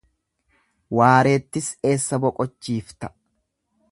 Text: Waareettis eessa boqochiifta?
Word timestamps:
Waareettis 0.99 1.69
eessa 1.91 2.21
boqochiifta? 2.25 3.13